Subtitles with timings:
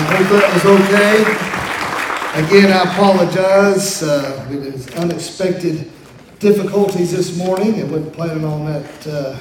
[0.00, 1.20] I hope that was okay.
[2.46, 4.02] Again, I apologize.
[4.02, 5.92] Uh, it was unexpected
[6.38, 7.78] difficulties this morning.
[7.80, 9.34] I wasn't planning on that uh,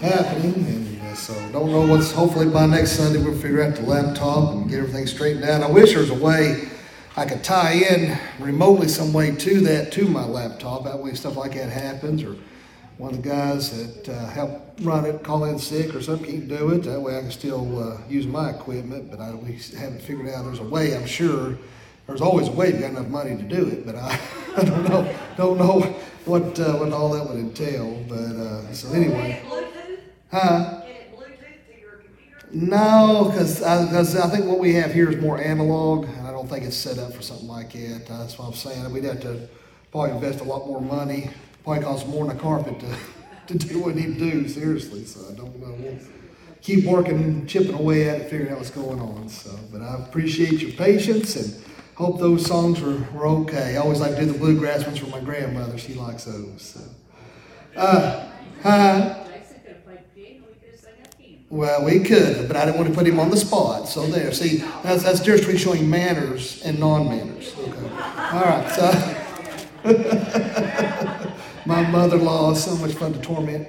[0.00, 2.10] happening, and uh, so don't know what's.
[2.10, 5.62] Hopefully, by next Sunday, we'll figure out the laptop and get everything straightened out.
[5.62, 6.70] I wish there was a way
[7.14, 10.84] I could tie in remotely some way to that to my laptop.
[10.84, 12.34] That way, stuff like that happens, or
[12.98, 16.48] one of the guys that uh, help run it call in sick or something can't
[16.48, 16.82] do it.
[16.84, 19.10] That way, I can still uh, use my equipment.
[19.10, 20.44] But I we haven't figured out.
[20.44, 20.96] There's a way.
[20.96, 21.56] I'm sure
[22.06, 23.86] there's always a way if you got enough money to do it.
[23.86, 24.18] But I,
[24.56, 25.80] I don't know don't know
[26.24, 28.04] what uh, what all that would entail.
[28.08, 29.42] But uh, so anyway,
[30.30, 30.82] huh?
[32.54, 36.46] No, because I, I think what we have here is more analog, and I don't
[36.48, 38.06] think it's set up for something like that.
[38.06, 38.92] That's what I'm saying.
[38.92, 39.48] We'd have to
[39.90, 41.30] probably invest a lot more money.
[41.64, 42.96] Probably cost more than a carpet to,
[43.58, 45.04] to do what to do, seriously.
[45.04, 45.74] So I don't know.
[45.78, 45.98] We'll
[46.60, 49.28] keep working, and chipping away at it, figuring out what's going on.
[49.28, 53.76] So, but I appreciate your patience and hope those songs were, were okay.
[53.76, 55.76] I always like to do the bluegrass ones for my grandmother.
[55.78, 56.62] She likes those.
[56.62, 56.80] So.
[57.76, 58.28] Uh?
[61.52, 63.86] Well, we could, but I didn't want to put him on the spot.
[63.86, 67.54] So there, see, that's that's difference between showing manners and non-manners.
[67.58, 67.88] Okay.
[68.32, 68.70] All right.
[68.70, 68.90] So,
[71.72, 73.66] my mother-in-law is so much fun to torment.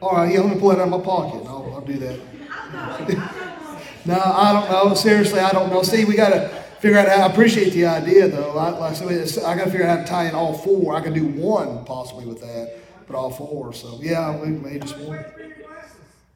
[0.00, 1.44] All right, yeah, let me pull it out of my pocket.
[1.46, 2.20] I'll, I'll do that.
[4.06, 4.94] no, I don't know.
[4.94, 5.82] Seriously, I don't know.
[5.82, 7.26] See, we got to figure out how.
[7.26, 8.56] I appreciate the idea, though.
[8.56, 10.94] I, like, I got to figure out how to tie in all four.
[10.94, 12.76] I can do one possibly with that,
[13.08, 13.74] but all four.
[13.74, 15.24] So yeah, we may just one.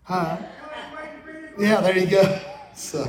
[0.03, 0.39] Huh?
[1.57, 2.41] Yeah, there you go.
[2.77, 3.09] So,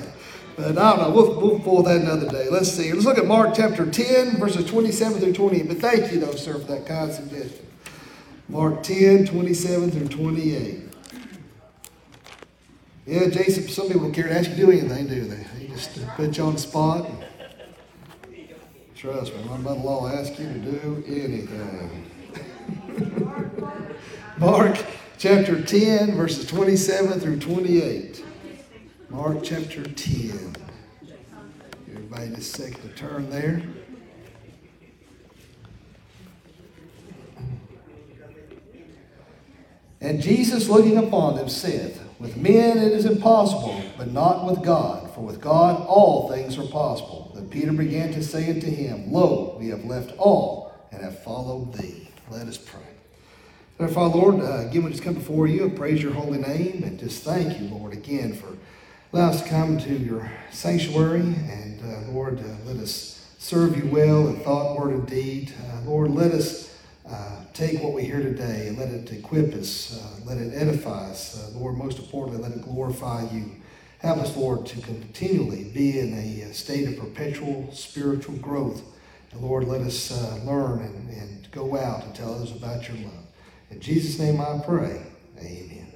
[0.55, 1.09] but I don't know.
[1.09, 2.47] We'll, we'll pull that another day.
[2.49, 2.93] Let's see.
[2.93, 5.67] Let's look at Mark chapter 10, verses 27 through 28.
[5.67, 7.65] But thank you, though, sir, for that kind suggestion.
[8.47, 10.81] Mark 10, 27 through 28.
[13.07, 15.45] Yeah, Jason, some people don't care to ask you to do anything, do they?
[15.59, 17.09] They just put you on the spot.
[18.95, 22.11] Trust me, my mother-in-law ask you to do anything.
[24.37, 24.77] Mark
[25.17, 28.25] chapter 10, verses 27 through 28.
[29.15, 30.57] Mark chapter 10.
[31.89, 33.63] Everybody just second to turn there.
[40.01, 45.09] And Jesus, looking upon them, saith, With men it is impossible, but not with God,
[45.15, 47.31] for with God all things are possible.
[47.33, 51.73] Then Peter began to say unto him, Lo, we have left all and have followed
[51.73, 52.09] thee.
[52.29, 52.81] Let us pray.
[53.77, 56.99] Therefore, Lord, uh, again, we just come before you and praise your holy name and
[56.99, 58.57] just thank you, Lord, again for
[59.13, 61.21] allowing us come to your sanctuary.
[61.21, 65.53] And uh, Lord, uh, let us serve you well in thought, word, and deed.
[65.69, 66.77] Uh, Lord, let us
[67.09, 71.09] uh, take what we hear today and let it equip us, uh, let it edify
[71.09, 71.37] us.
[71.37, 73.51] Uh, Lord, most importantly, let it glorify you.
[73.99, 78.81] Help us, Lord, to continually be in a state of perpetual spiritual growth.
[79.31, 80.11] And Lord, let us
[80.45, 83.25] learn and, and go out and tell others about your love.
[83.71, 85.01] In Jesus' name I pray.
[85.39, 85.94] Amen.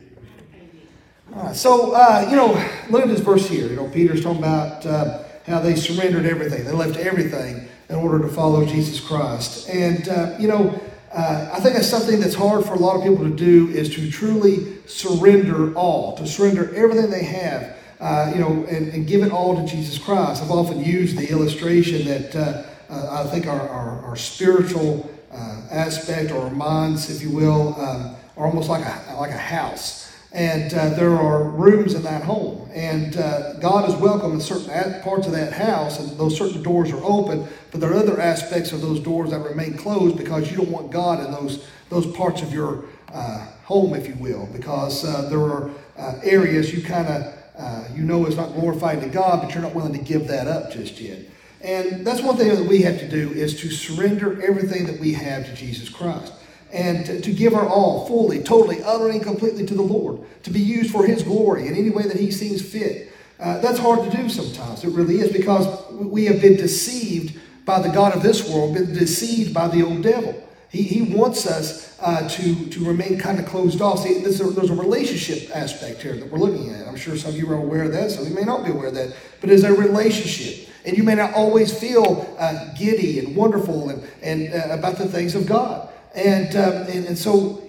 [1.54, 2.54] So, uh, you know,
[2.90, 3.68] look at this verse here.
[3.68, 8.20] You know, Peter's talking about uh, how they surrendered everything, they left everything in order
[8.20, 9.70] to follow Jesus Christ.
[9.70, 10.06] And,
[10.40, 10.80] you know,
[11.12, 13.94] uh, I think that's something that's hard for a lot of people to do is
[13.96, 19.24] to truly surrender all, to surrender everything they have, uh, you know, and, and, give
[19.24, 20.44] it all to Jesus Christ.
[20.44, 25.62] I've often used the illustration that uh, uh I think our, our, our spiritual uh,
[25.72, 30.09] aspect or our minds, if you will, um, are almost like a, like a house.
[30.32, 32.70] And uh, there are rooms in that home.
[32.72, 36.92] And uh, God is welcome in certain parts of that house, and those certain doors
[36.92, 37.48] are open.
[37.72, 40.92] But there are other aspects of those doors that remain closed because you don't want
[40.92, 45.40] God in those, those parts of your uh, home, if you will, because uh, there
[45.40, 49.54] are uh, areas you kind of uh, you know is not glorifying to God, but
[49.54, 51.20] you're not willing to give that up just yet.
[51.62, 55.12] And that's one thing that we have to do is to surrender everything that we
[55.14, 56.34] have to Jesus Christ
[56.72, 60.51] and to, to, give our all fully, totally, utterly, and completely to the Lord, to
[60.51, 63.12] be used for His glory in any way that He sees fit.
[63.39, 64.83] Uh, that's hard to do sometimes.
[64.83, 68.94] It really is because we have been deceived by the God of this world, been
[68.94, 70.44] deceived by the old devil.
[70.69, 74.00] He, he wants us uh, to, to remain kind of closed off.
[74.00, 76.88] See, there's a, there's a relationship aspect here that we're looking at.
[76.88, 78.72] I'm sure some of you are aware of that, some of you may not be
[78.72, 79.15] aware of that.
[79.42, 80.69] But it's a relationship.
[80.86, 85.07] And you may not always feel uh, giddy and wonderful and, and uh, about the
[85.07, 85.89] things of God.
[86.16, 87.64] And, um, and, and, so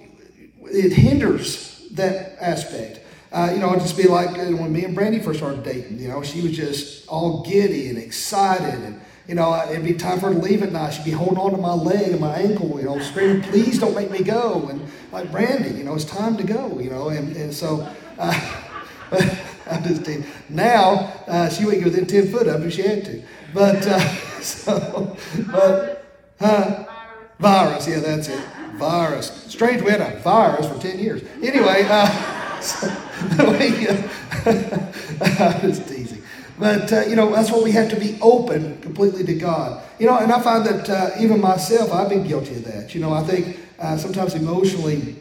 [0.63, 2.99] it hinders that aspect.
[3.31, 5.99] Uh, you know, it'd just be like uh, when me and Brandy first started dating,
[5.99, 8.79] you know, she was just all giddy and excited.
[8.83, 10.91] And, you know, it'd be time for her to leave at night.
[10.91, 13.95] She'd be holding on to my leg and my ankle, you know, screaming, please don't
[13.95, 14.67] make me go.
[14.69, 17.87] And like Brandy, you know, it's time to go, you know, and, and so.
[18.17, 18.67] Uh,
[19.71, 20.25] I'm just teasing.
[20.49, 23.23] Now uh, she wouldn't get within ten foot of me she had to,
[23.53, 23.99] but uh,
[24.41, 25.17] so,
[25.51, 25.97] but?
[27.41, 28.39] Virus, yeah, that's it.
[28.75, 29.45] Virus.
[29.47, 31.23] Strange, we had a virus for ten years.
[31.41, 32.87] Anyway, uh, so,
[33.51, 33.87] we,
[35.61, 36.21] just teasing.
[36.59, 39.83] But, uh, you know, that's why we have to be open completely to God.
[39.97, 42.93] You know, and I find that uh, even myself, I've been guilty of that.
[42.93, 45.15] You know, I think uh, sometimes emotionally,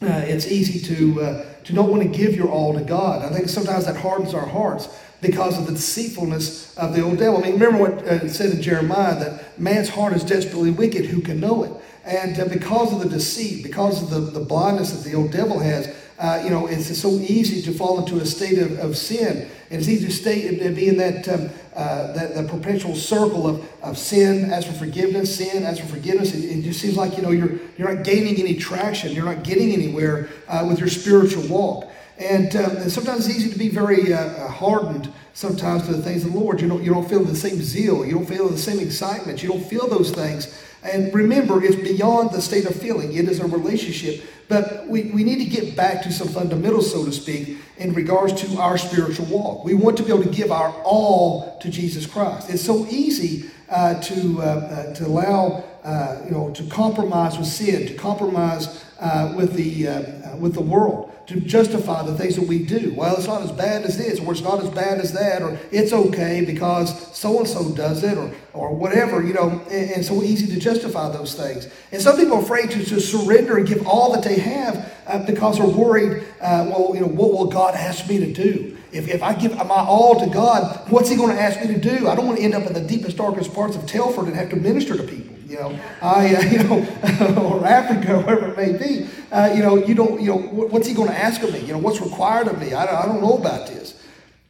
[0.00, 3.22] uh, it's easy to, uh, to not want to give your all to God.
[3.22, 4.88] I think sometimes that hardens our hearts
[5.22, 7.38] because of the deceitfulness of the old devil.
[7.38, 11.06] I mean, remember what uh, it said in Jeremiah that man's heart is desperately wicked,
[11.06, 11.72] who can know it?
[12.04, 15.94] And because of the deceit, because of the, the blindness that the old devil has,
[16.18, 19.48] uh, you know, it's so easy to fall into a state of, of sin.
[19.70, 23.46] And it's easy to stay and be in that, um, uh, that, that perpetual circle
[23.46, 26.34] of, of sin, as for forgiveness, sin, as for forgiveness.
[26.34, 29.12] It, it just seems like, you know, you're, you're not gaining any traction.
[29.12, 31.90] You're not getting anywhere uh, with your spiritual walk.
[32.18, 36.32] And, um, sometimes it's easy to be very uh, hardened sometimes to the things of
[36.32, 36.60] the Lord.
[36.60, 38.04] You don't, you don't feel the same zeal.
[38.04, 39.42] You don't feel the same excitement.
[39.42, 40.56] You don't feel those things.
[40.82, 43.12] And remember, it's beyond the state of feeling.
[43.12, 44.24] It is a relationship.
[44.48, 48.34] But we, we need to get back to some fundamentals, so to speak, in regards
[48.42, 49.64] to our spiritual walk.
[49.64, 52.50] We want to be able to give our all to Jesus Christ.
[52.50, 57.46] It's so easy uh, to, uh, uh, to allow, uh, you know, to compromise with
[57.46, 62.46] sin, to compromise uh, with, the, uh, with the world to justify the things that
[62.46, 62.92] we do.
[62.96, 65.58] Well, it's not as bad as this, or it's not as bad as that, or
[65.70, 70.04] it's okay because so and so does it, or, or whatever, you know, and, and,
[70.04, 71.68] so easy to justify those things.
[71.92, 75.24] And some people are afraid to just surrender and give all that they have uh,
[75.24, 78.76] because they're worried, uh, well, you know, what will God ask me to do?
[78.90, 81.80] If, if I give my all to God, what's He going to ask me to
[81.80, 82.08] do?
[82.08, 84.50] I don't want to end up in the deepest, darkest parts of Telford and have
[84.50, 85.36] to minister to people.
[85.52, 89.06] You know, I, uh, you know, or Africa, or wherever it may be.
[89.30, 91.60] Uh, you know, you don't, you know, what's He going to ask of me?
[91.60, 92.72] You know, what's required of me?
[92.72, 94.02] I don't, I don't know about this.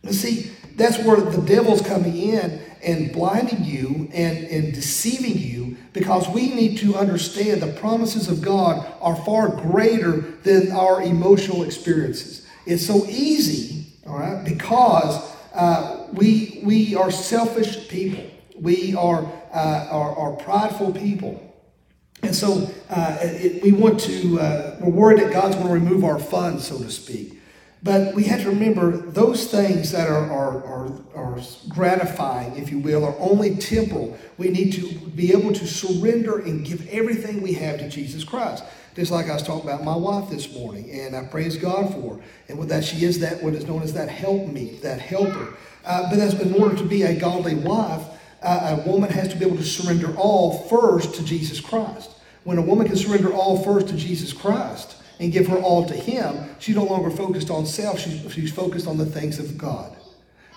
[0.02, 5.76] You see, that's where the devil's coming in and blinding you and, and deceiving you
[5.92, 11.64] because we need to understand the promises of God are far greater than our emotional
[11.64, 12.46] experiences.
[12.64, 14.44] It's so easy all right?
[14.44, 18.24] Because uh, we, we are selfish people.
[18.56, 21.48] We are, uh, are, are, prideful people.
[22.22, 26.04] And so uh, it, we want to, uh, we're worried that God's going to remove
[26.04, 27.40] our funds, so to speak.
[27.82, 32.78] But we have to remember those things that are, are, are, are gratifying, if you
[32.78, 34.16] will, are only temporal.
[34.38, 38.62] We need to be able to surrender and give everything we have to Jesus Christ.
[38.94, 42.16] Just like I was talking about my wife this morning, and I praise God for
[42.16, 42.22] her.
[42.48, 45.56] And with that, she is that what is known as that help me, that helper.
[45.84, 48.02] Uh, but that's in order to be a godly wife,
[48.44, 52.10] a woman has to be able to surrender all first to Jesus Christ.
[52.44, 55.94] When a woman can surrender all first to Jesus Christ and give her all to
[55.94, 58.00] Him, she's no longer focused on self.
[58.00, 59.96] She's, she's focused on the things of God.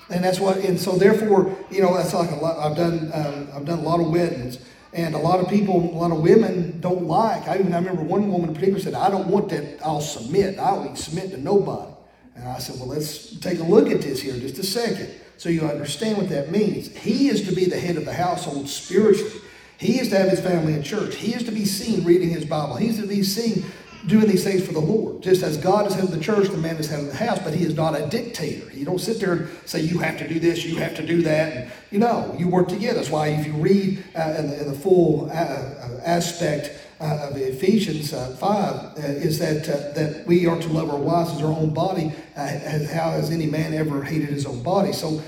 [0.09, 2.57] And that's what, and so therefore, you know, that's like a lot.
[2.57, 4.59] I've done, um, I've done a lot of weddings,
[4.93, 7.47] and a lot of people, a lot of women don't like.
[7.47, 10.57] I even I remember one woman in particular said, I don't want that, I'll submit.
[10.59, 11.91] I don't submit to nobody.
[12.35, 15.49] And I said, Well, let's take a look at this here just a second so
[15.49, 16.95] you understand what that means.
[16.95, 19.41] He is to be the head of the household spiritually.
[19.77, 21.15] He is to have his family in church.
[21.15, 22.75] He is to be seen reading his Bible.
[22.75, 23.65] He's to be seen
[24.07, 25.21] doing these things for the Lord.
[25.21, 27.39] Just as God is head of the church, the man is head of the house,
[27.39, 28.71] but he is not a dictator.
[28.71, 31.21] You don't sit there and say, you have to do this, you have to do
[31.23, 31.53] that.
[31.53, 32.95] And, you know, you work together.
[32.95, 36.71] That's why if you read uh, in, the, in, the, full uh, uh aspect
[37.05, 39.63] uh, of Ephesians uh, 5, uh, is that,
[39.95, 42.11] that we are to love our wives as our own body.
[42.35, 44.91] As, how has any man ever hated his own body?
[44.91, 45.21] So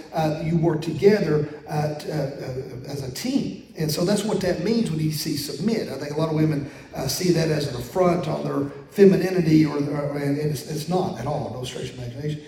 [0.44, 3.68] you work together as a team.
[3.78, 5.90] And so that's what that means when you see submit.
[5.90, 9.66] I think a lot of women uh, see that as an affront on their femininity,
[9.66, 12.42] or, or and it's, it's, not at all, no stretch of imagination.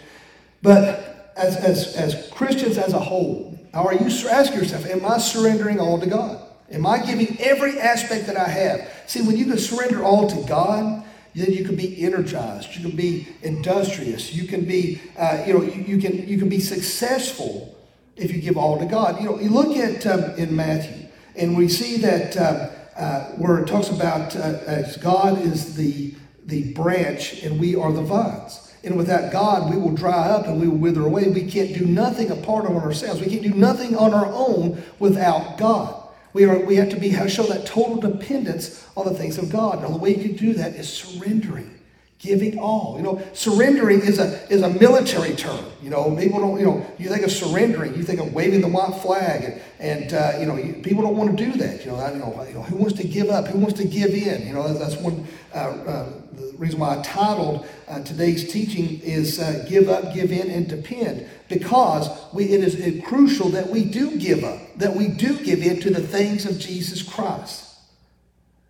[0.64, 5.80] But as, as, as Christians as a whole, are you ask yourself, am I surrendering
[5.80, 6.49] all to God?
[6.72, 8.92] Am I giving every aspect that I have?
[9.08, 11.04] See, when you can surrender all to God,
[11.36, 12.76] then you can be energized.
[12.76, 14.34] You can be industrious.
[14.34, 17.76] You can be, uh, you know, you, you, can you can be successful
[18.16, 19.20] if you give all to God.
[19.20, 22.38] You know, you look at um, in Matthew, and we see that.
[22.38, 26.14] Um, uh, where it talks about uh, as God is the,
[26.46, 28.74] the branch and we are the vines.
[28.84, 31.30] And without God, we will dry up and we will wither away.
[31.30, 33.22] We can't do nothing apart from ourselves.
[33.22, 35.99] We can't do nothing on our own without God.
[36.34, 39.84] We, are, we have to be, show that total dependence on the things of God.
[39.84, 41.79] And the way you can do that is surrendering,
[42.20, 42.96] Giving all.
[42.98, 45.64] You know, surrendering is a is a military term.
[45.82, 46.60] You know, people don't.
[46.60, 50.14] You know, you think of surrendering, you think of waving the white flag, and, and
[50.14, 51.86] uh, you know, people don't want to do that.
[51.86, 53.48] You know, I, you know, you know, who wants to give up?
[53.48, 54.46] Who wants to give in?
[54.46, 59.40] You know, that's one uh, uh, the reason why I titled uh, today's teaching is
[59.40, 64.18] uh, "Give Up, Give In, and Depend," because we, it is crucial that we do
[64.18, 67.78] give up, that we do give in to the things of Jesus Christ,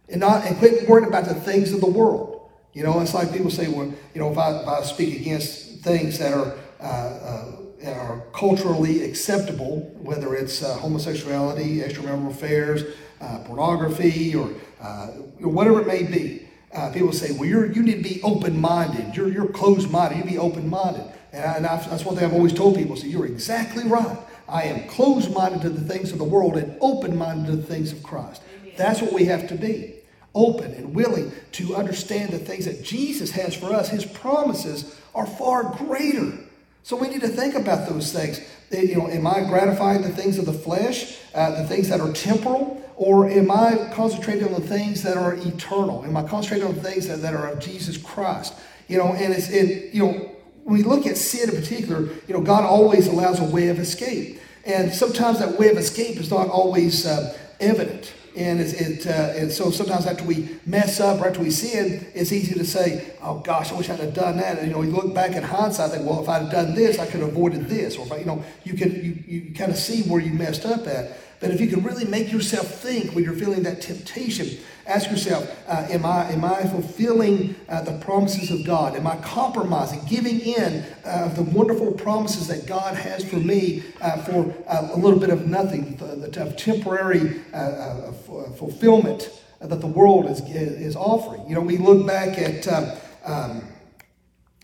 [0.08, 2.39] and not and quit worrying about the things of the world.
[2.74, 5.82] You know, it's like people say, well, you know, if I, if I speak against
[5.82, 12.84] things that are, uh, uh, that are culturally acceptable, whether it's uh, homosexuality, extramarital affairs,
[13.22, 15.08] uh, pornography, or uh,
[15.40, 19.16] whatever it may be, uh, people say, well, you're, you need to be open-minded.
[19.16, 20.20] You're, you're closed-minded.
[20.20, 21.12] You be open-minded.
[21.34, 22.96] And, I, and that's one thing I've always told people.
[22.96, 24.18] So you're exactly right.
[24.48, 28.04] I am closed-minded to the things of the world and open-minded to the things of
[28.04, 28.44] Christ.
[28.78, 29.99] That's what we have to be
[30.36, 33.90] open and willing to understand the things that Jesus has for us.
[33.90, 36.38] His promises are far greater.
[36.84, 38.40] So we need to think about those things.
[38.72, 42.00] Eh, you know, am I gratifying the things of the flesh, uh, the things that
[42.00, 46.04] are temporal, or am I concentrating on the things that are eternal?
[46.06, 48.54] Am I concentrating on the things that, that are of Jesus Christ?
[48.88, 50.32] You know, and it's it, you know,
[50.64, 53.80] when we look at sin in particular, you know, God always allows a way of
[53.80, 54.40] escape.
[54.66, 58.14] And sometimes that way of escape is not always uh, evident.
[58.40, 62.32] And, it, uh, and so sometimes after we mess up or after we sin, it's
[62.32, 64.60] easy to say, oh gosh, I wish I'd have done that.
[64.60, 67.06] And, you know, you look back in hindsight, think, well, if I'd done this, I
[67.06, 67.98] could have avoided this.
[67.98, 70.88] Or, if you know, you can you, you kind of see where you messed up
[70.88, 71.18] at.
[71.42, 74.58] But if you can really make yourself think when you're feeling that temptation,
[74.90, 78.96] ask yourself, uh, am, I, am I fulfilling uh, the promises of God?
[78.96, 84.18] Am I compromising, giving in uh, the wonderful promises that God has for me uh,
[84.24, 88.12] for uh, a little bit of nothing, the, the temporary uh,
[88.58, 89.30] fulfillment
[89.62, 91.48] that the world is, is offering?
[91.48, 92.92] You know, we look back at, um,
[93.26, 93.62] um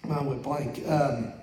[0.09, 1.33] I went blank, um,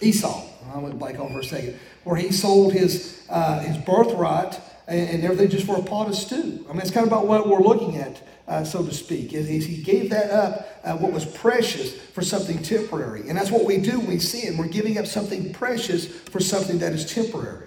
[0.00, 0.48] Esau.
[0.72, 5.24] I went blank for a second where he sold his, uh, his birthright and, and,
[5.24, 6.64] everything just for a pot of stew.
[6.68, 9.32] I mean, it's kind of about what we're looking at, uh, so to speak.
[9.32, 13.28] Is, he gave that up, uh, what was precious, for something temporary.
[13.28, 14.56] And that's what we do when we sin.
[14.56, 17.66] We're giving up something precious for something that is temporary.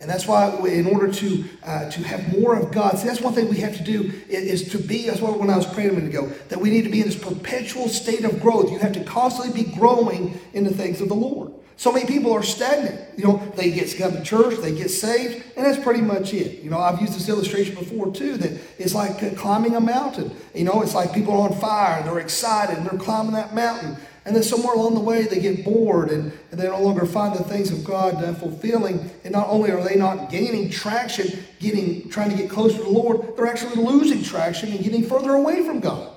[0.00, 3.20] And that's why, we, in order to uh, to have more of God, see, that's
[3.20, 5.06] one thing we have to do is, is, to be.
[5.06, 7.06] That's what when I was praying a minute ago, that we need to be in
[7.06, 8.70] this perpetual state of growth.
[8.70, 11.52] You have to constantly be growing in the things of the Lord.
[11.80, 13.00] So many people are stagnant.
[13.16, 16.60] You know, they get come to church, they get saved, and that's pretty much it.
[16.62, 18.36] You know, I've used this illustration before too.
[18.36, 20.30] That it's like climbing a mountain.
[20.54, 23.96] You know, it's like people are on fire, they're excited, and they're climbing that mountain.
[24.26, 27.34] And then somewhere along the way, they get bored and, and they no longer find
[27.34, 29.10] the things of God uh, fulfilling.
[29.24, 32.90] And not only are they not gaining traction, getting trying to get closer to the
[32.90, 36.12] Lord, they're actually losing traction and getting further away from God.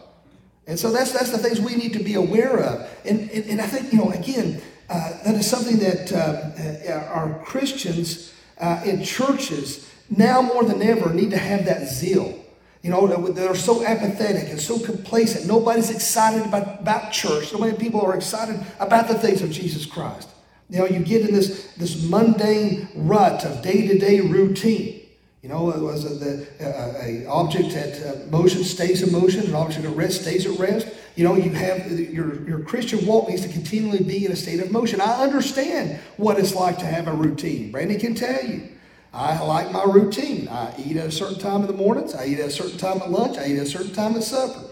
[0.68, 2.90] And so that's that's the things we need to be aware of.
[3.06, 4.62] And, and, and I think, you know, again,
[4.94, 10.84] uh, that is something that uh, uh, our Christians uh, in churches now more than
[10.84, 12.40] ever need to have that zeal.
[12.84, 15.48] You know, that are so apathetic and so complacent.
[15.48, 17.48] Nobody's excited about, about church.
[17.48, 20.30] So many people are excited about the things of Jesus Christ.
[20.70, 25.02] You know, you get in this, this mundane rut of day to day routine.
[25.42, 29.46] You know, it was a, the, a, a object at uh, motion stays in motion,
[29.46, 30.88] an object at rest stays at rest.
[31.16, 34.60] You know, you have your, your Christian walk needs to continually be in a state
[34.60, 35.00] of motion.
[35.00, 37.72] I understand what it's like to have a routine.
[37.72, 38.70] Brandy can tell you.
[39.14, 40.48] I like my routine.
[40.48, 42.98] I eat at a certain time in the mornings, I eat at a certain time
[42.98, 44.70] at lunch, I eat at a certain time at supper.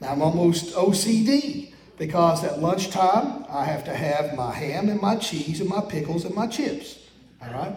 [0.00, 5.60] I'm almost OCD because at lunchtime I have to have my ham and my cheese
[5.60, 7.00] and my pickles and my chips.
[7.42, 7.74] All right?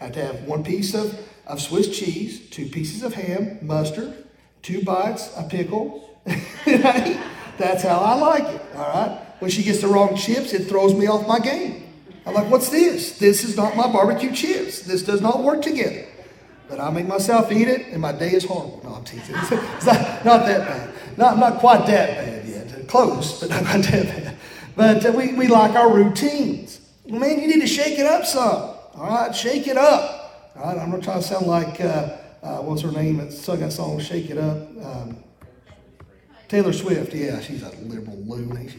[0.00, 4.26] I have to have one piece of of Swiss cheese, two pieces of ham, mustard,
[4.62, 6.20] two bites, a pickle.
[7.58, 8.62] That's how I like it.
[8.76, 9.20] All right.
[9.40, 11.84] When she gets the wrong chips, it throws me off my game.
[12.26, 13.18] I'm like, what's this?
[13.18, 14.82] This is not my barbecue chips.
[14.82, 16.06] This does not work together.
[16.68, 18.80] But I make myself eat it, and my day is horrible.
[18.84, 19.34] No, I'm teasing.
[19.76, 20.90] It's not, not that bad.
[21.16, 22.88] Not, not quite that bad yet.
[22.88, 24.36] Close, but not quite that bad.
[24.76, 26.80] But uh, we, we like our routines.
[27.06, 28.74] Man, you need to shake it up some.
[28.94, 30.52] All right, shake it up.
[30.54, 30.76] Right?
[30.76, 34.00] I'm not trying to sound like, uh, uh, what's her name that sung that song,
[34.00, 34.56] Shake It Up?
[34.84, 35.16] Um,
[36.48, 38.72] Taylor Swift, yeah, she's a liberal loon,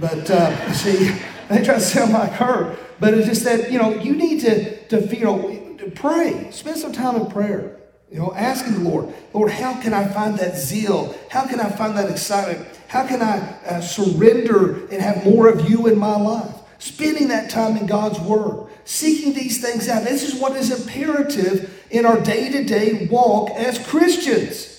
[0.00, 1.16] But uh, see,
[1.48, 2.76] they try to sound like her.
[2.98, 6.48] But it's just that, you know, you need to, to you know, to pray.
[6.50, 7.78] Spend some time in prayer.
[8.10, 11.14] You know, asking the Lord, Lord, how can I find that zeal?
[11.30, 12.68] How can I find that excitement?
[12.88, 16.54] How can I uh, surrender and have more of you in my life?
[16.78, 20.04] Spending that time in God's Word seeking these things out.
[20.04, 24.71] This is what is imperative in our day to day walk as Christians.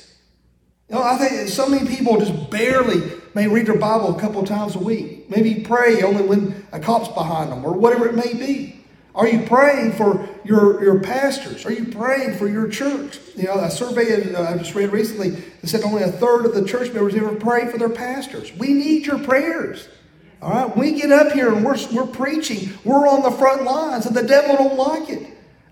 [1.02, 3.02] I think so many people just barely
[3.34, 5.30] may read their Bible a couple times a week.
[5.30, 8.84] Maybe pray only when a cop's behind them or whatever it may be.
[9.16, 11.66] Are you praying for your, your pastors?
[11.66, 13.20] Are you praying for your church?
[13.36, 16.66] You know, a survey uh, I just read recently said only a third of the
[16.66, 18.52] church members ever pray for their pastors.
[18.58, 19.88] We need your prayers.
[20.42, 22.74] All right, we get up here and we're, we're preaching.
[22.84, 25.26] We're on the front lines, and the devil don't like it.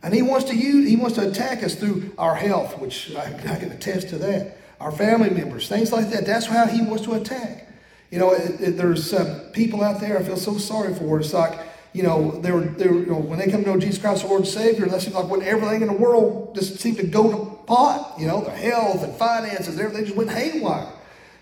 [0.03, 3.33] And he wants to use, he wants to attack us through our health, which I,
[3.35, 4.57] I can attest to that.
[4.81, 6.25] Our family members, things like that.
[6.25, 7.67] That's how he wants to attack.
[8.09, 11.19] You know, it, it, there's uh, people out there I feel so sorry for.
[11.19, 11.57] It's like,
[11.93, 14.23] you know, they were, they were you know, when they come to know Jesus Christ,
[14.23, 17.07] the Lord and Savior, that seems like when everything in the world just seemed to
[17.07, 18.15] go to pot.
[18.19, 20.91] You know, their health and finances, everything just went haywire.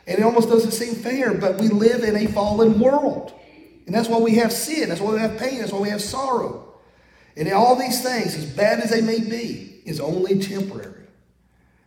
[0.05, 3.33] And it almost doesn't seem fair, but we live in a fallen world.
[3.85, 4.89] And that's why we have sin.
[4.89, 5.59] That's why we have pain.
[5.59, 6.75] That's why we have sorrow.
[7.35, 10.98] And all these things, as bad as they may be, is only temporary.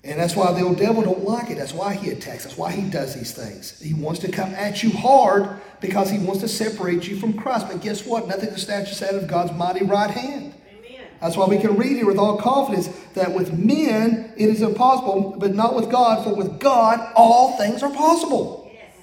[0.05, 1.59] And that's why the old devil don't like it.
[1.59, 2.43] That's why he attacks.
[2.43, 3.81] That's why he does these things.
[3.81, 7.69] He wants to come at you hard because he wants to separate you from Christ.
[7.69, 8.27] But guess what?
[8.27, 10.55] Nothing can snatch us out of God's mighty right hand.
[10.69, 11.07] Amen.
[11.21, 15.37] That's why we can read here with all confidence that with men it is impossible,
[15.39, 16.25] but not with God.
[16.25, 18.69] For with God all things are possible.
[18.75, 18.97] Yes.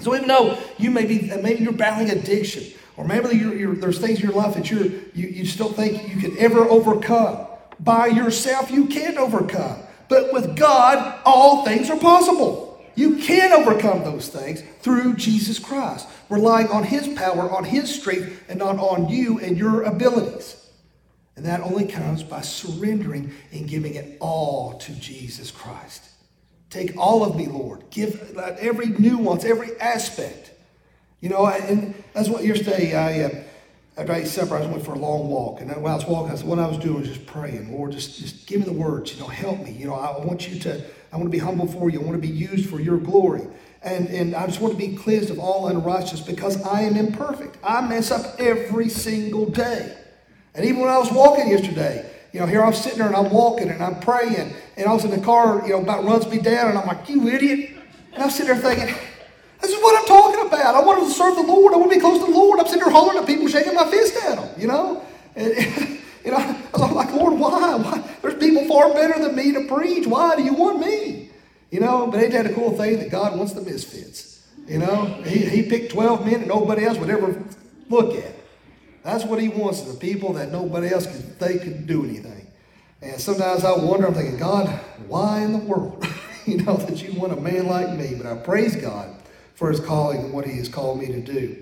[0.00, 3.98] So even though you may be, maybe you're battling addiction, or maybe you're, you're, there's
[3.98, 7.48] things in your life that you're, you, you still think you can ever overcome.
[7.80, 9.82] By yourself, you can't overcome.
[10.12, 12.84] But with God, all things are possible.
[12.94, 18.44] You can overcome those things through Jesus Christ, relying on His power, on His strength,
[18.46, 20.70] and not on you and your abilities.
[21.34, 26.04] And that only comes by surrendering and giving it all to Jesus Christ.
[26.68, 27.84] Take all of me, Lord.
[27.88, 30.50] Give every nuance, every aspect.
[31.22, 33.22] You know, and that's what yesterday I.
[33.22, 33.42] Uh,
[33.96, 35.60] after I ate supper, I just went for a long walk.
[35.60, 37.72] And while I was walking, I said, what I was doing was just praying.
[37.72, 39.14] Lord, just, just give me the words.
[39.14, 39.72] You know, help me.
[39.72, 40.82] You know, I want you to,
[41.12, 42.00] I want to be humble for you.
[42.00, 43.42] I want to be used for your glory.
[43.82, 47.58] And, and I just want to be cleansed of all unrighteousness because I am imperfect.
[47.62, 49.94] I mess up every single day.
[50.54, 53.30] And even when I was walking yesterday, you know, here I'm sitting there and I'm
[53.30, 54.54] walking and I'm praying.
[54.76, 56.70] And all of a sudden the car, you know, about runs me down.
[56.70, 57.70] And I'm like, you idiot.
[58.14, 58.94] And I'm sitting there thinking,
[59.62, 60.74] this is what I'm talking about.
[60.74, 61.72] I want to serve the Lord.
[61.72, 62.58] I want to be close to the Lord.
[62.58, 65.04] I'm sitting here hollering at people, shaking my fist at them, you know?
[65.36, 65.56] And,
[66.24, 67.76] you know, I was like, Lord, why?
[67.76, 68.04] why?
[68.22, 70.06] There's people far better than me to preach.
[70.06, 71.30] Why do you want me?
[71.70, 74.46] You know, but ain't that a cool thing that God wants the misfits?
[74.66, 77.40] You know, he, he picked 12 men that nobody else would ever
[77.88, 78.34] look at.
[79.04, 82.48] That's what he wants, the people that nobody else could think could do anything.
[83.00, 84.68] And sometimes I wonder, I'm thinking, God,
[85.06, 86.04] why in the world,
[86.46, 88.14] you know, that you want a man like me?
[88.16, 89.21] But I praise God
[89.62, 91.56] for his calling and what he has called me to do.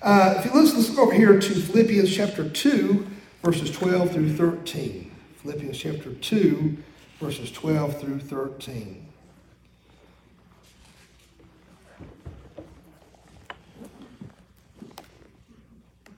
[0.00, 3.06] Uh, if you listen, let's go over here to Philippians chapter 2,
[3.42, 5.12] verses 12 through 13.
[5.42, 6.78] Philippians chapter 2,
[7.20, 9.06] verses 12 through 13.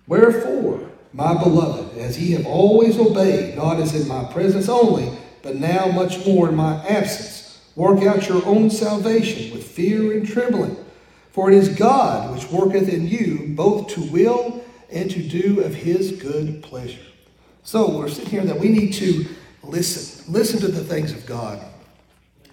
[0.07, 5.11] Wherefore, my beloved, as ye have always obeyed, not as in my presence only,
[5.43, 10.29] but now much more in my absence, work out your own salvation with fear and
[10.29, 10.77] trembling.
[11.35, 15.75] For it is God which worketh in you both to will and to do of
[15.75, 17.03] his good pleasure.
[17.65, 19.27] So we're sitting here that we need to
[19.65, 20.33] listen.
[20.33, 21.61] Listen to the things of God.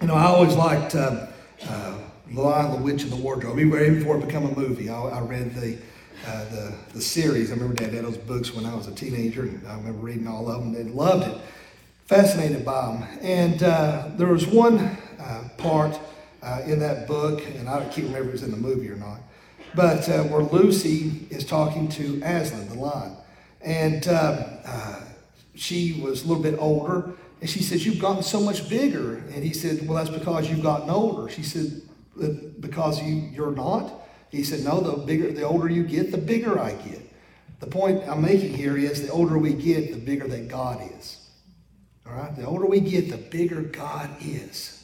[0.00, 1.28] You know, I always liked uh,
[1.60, 3.60] The Lion, the Witch, and the Wardrobe.
[3.60, 5.78] Even before it became a movie, I, I read the,
[6.26, 7.52] uh, the, the series.
[7.52, 10.50] I remember Dad those books when I was a teenager, and I remember reading all
[10.50, 11.40] of them and loved it.
[12.06, 13.04] Fascinated by them.
[13.20, 14.78] And uh, there was one
[15.20, 16.00] uh, part
[16.42, 18.96] uh, in that book, and I can't remember if it was in the movie or
[18.96, 19.20] not,
[19.74, 23.16] but uh, where Lucy is talking to Aslan, the lion.
[23.60, 25.00] And um, uh,
[25.54, 29.16] she was a little bit older, and she says, You've gotten so much bigger.
[29.16, 31.28] And he said, Well, that's because you've gotten older.
[31.30, 31.82] She said,
[32.60, 33.92] Because you, you're not?
[34.30, 37.00] He said, No, the bigger, the older you get, the bigger I get.
[37.60, 41.28] The point I'm making here is the older we get, the bigger that God is.
[42.04, 42.34] All right?
[42.34, 44.81] The older we get, the bigger God is.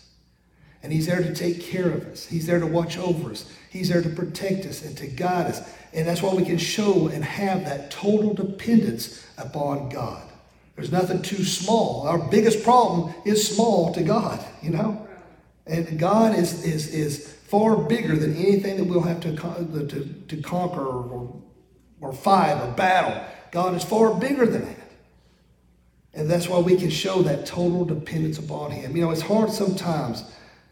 [0.83, 2.27] And He's there to take care of us.
[2.27, 3.51] He's there to watch over us.
[3.71, 5.69] He's there to protect us and to guide us.
[5.93, 10.23] And that's why we can show and have that total dependence upon God.
[10.77, 12.07] There's nothing too small.
[12.07, 15.09] Our biggest problem is small to God, you know?
[15.67, 20.43] And God is, is, is far bigger than anything that we'll have to, to, to
[20.43, 21.43] conquer or,
[22.01, 23.21] or fight or battle.
[23.51, 24.77] God is far bigger than that.
[26.15, 28.97] And that's why we can show that total dependence upon Him.
[28.97, 30.25] You know, it's hard sometimes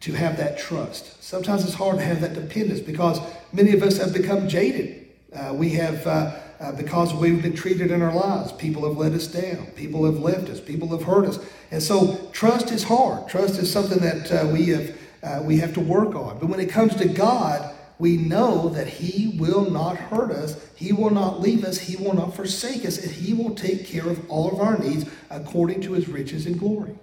[0.07, 1.21] to have that trust.
[1.21, 3.19] Sometimes it's hard to have that dependence because
[3.53, 5.05] many of us have become jaded.
[5.35, 9.11] Uh, we have, uh, uh, because we've been treated in our lives, people have let
[9.11, 11.41] us down, people have left us, people have hurt us.
[11.73, 13.27] And so trust is hard.
[13.27, 16.39] Trust is something that uh, we, have, uh, we have to work on.
[16.39, 20.93] But when it comes to God, we know that He will not hurt us, He
[20.93, 24.31] will not leave us, He will not forsake us, and He will take care of
[24.31, 26.97] all of our needs according to His riches and glory.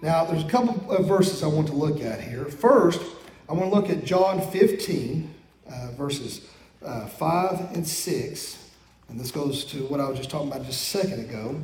[0.00, 2.44] Now, there's a couple of verses I want to look at here.
[2.44, 3.00] First,
[3.48, 5.34] I want to look at John 15,
[5.70, 6.46] uh, verses
[6.84, 8.70] uh, 5 and 6.
[9.08, 11.60] And this goes to what I was just talking about just a second ago.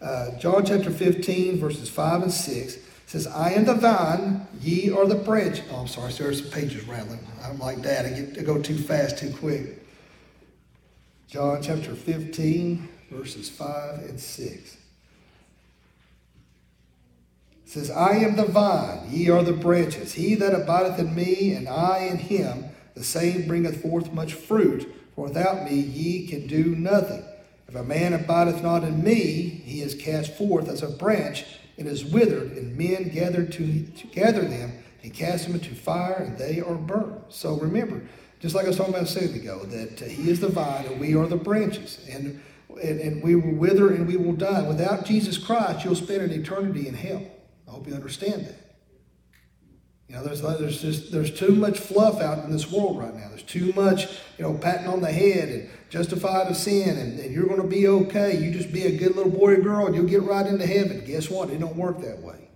[0.00, 5.06] Uh, John chapter 15, verses 5 and 6 says, I am the vine, ye are
[5.06, 5.62] the branch.
[5.72, 7.26] Oh, I'm sorry, there's some pages rattling.
[7.42, 8.06] I'm like that.
[8.06, 9.84] I, get, I go too fast, too quick.
[11.26, 14.76] John chapter 15, verses 5 and 6.
[17.68, 20.14] Says, I am the vine, ye are the branches.
[20.14, 24.90] He that abideth in me, and I in him, the same bringeth forth much fruit.
[25.14, 27.22] For without me ye can do nothing.
[27.68, 31.44] If a man abideth not in me, he is cast forth as a branch
[31.76, 36.22] and is withered, and men gather to, to gather them and cast them into fire,
[36.26, 37.20] and they are burned.
[37.28, 38.00] So remember,
[38.40, 40.86] just like I was talking about a second ago, that uh, He is the vine
[40.86, 42.40] and we are the branches, and,
[42.82, 44.62] and and we will wither and we will die.
[44.62, 47.30] Without Jesus Christ, you'll spend an eternity in hell.
[47.68, 48.68] I hope you understand that.
[50.08, 53.28] You know, there's there's just there's too much fluff out in this world right now.
[53.28, 54.06] There's too much,
[54.38, 57.68] you know, patting on the head and justified of sin, and, and you're going to
[57.68, 58.42] be okay.
[58.42, 61.04] You just be a good little boy or girl, and you'll get right into heaven.
[61.04, 61.50] Guess what?
[61.50, 62.48] It don't work that way.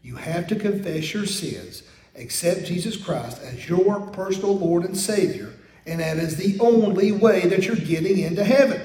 [0.00, 1.82] You have to confess your sins,
[2.14, 5.52] accept Jesus Christ as your personal Lord and Savior,
[5.84, 8.80] and that is the only way that you're getting into heaven.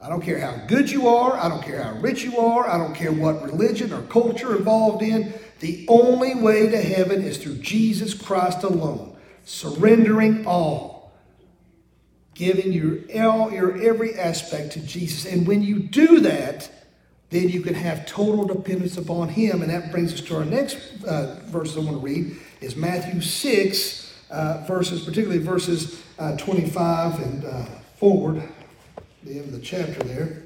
[0.00, 1.36] I don't care how good you are.
[1.36, 2.68] I don't care how rich you are.
[2.68, 5.32] I don't care what religion or culture involved in.
[5.60, 11.12] The only way to heaven is through Jesus Christ alone, surrendering all,
[12.34, 15.30] giving your, all, your every aspect to Jesus.
[15.30, 16.70] And when you do that,
[17.30, 19.62] then you can have total dependence upon Him.
[19.62, 23.20] And that brings us to our next uh, verse I want to read is Matthew
[23.20, 27.64] 6, uh, verses, particularly verses uh, 25 and uh,
[27.96, 28.42] forward,
[29.28, 30.42] the end of the chapter there.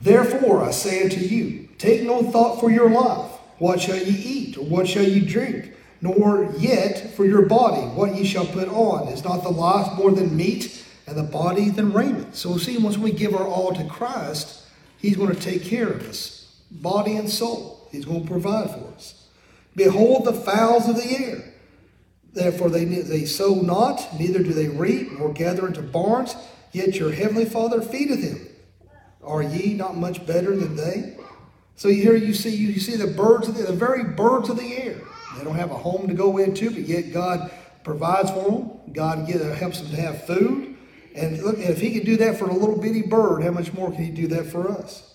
[0.00, 4.58] Therefore, I say unto you, take no thought for your life, what shall ye eat,
[4.58, 9.08] or what shall ye drink, nor yet for your body, what ye shall put on.
[9.08, 12.34] Is not the life more than meat, and the body than raiment?
[12.34, 14.62] So, see, once we give our all to Christ,
[14.98, 17.88] He's going to take care of us, body and soul.
[17.92, 19.28] He's going to provide for us.
[19.76, 21.53] Behold the fowls of the air.
[22.34, 26.34] Therefore, they, they sow not, neither do they reap, nor gather into barns,
[26.72, 28.48] yet your heavenly Father feedeth them.
[29.22, 31.16] Are ye not much better than they?
[31.76, 34.76] So here you see you see the birds of the, the very birds of the
[34.76, 35.00] air.
[35.38, 37.50] They don't have a home to go into, but yet God
[37.84, 38.70] provides for them.
[38.92, 40.76] God get, uh, helps them to have food.
[41.14, 43.92] And look, if He can do that for a little bitty bird, how much more
[43.92, 45.14] can He do that for us?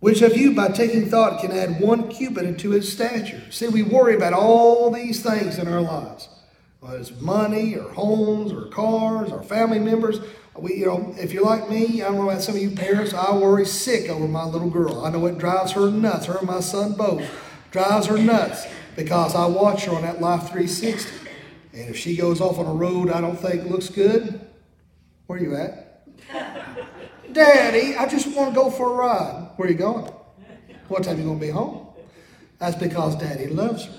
[0.00, 3.42] Which of you, by taking thought, can add one cubit into his stature?
[3.50, 6.28] See, we worry about all these things in our lives
[6.80, 10.20] whether it's money or homes or cars or family members.
[10.56, 13.14] We, you know, if you're like me, I don't know about some of you parents,
[13.14, 15.04] I worry sick over my little girl.
[15.04, 16.26] I know it drives her nuts.
[16.26, 17.22] Her and my son both
[17.70, 18.66] drives her nuts
[18.96, 21.28] because I watch her on that Life 360.
[21.72, 24.40] And if she goes off on a road I don't think looks good,
[25.26, 26.08] where are you at?
[27.32, 29.50] Daddy, I just want to go for a ride.
[29.56, 30.10] Where are you going?
[30.88, 31.86] What time are you going to be home?
[32.58, 33.92] That's because Daddy loves her.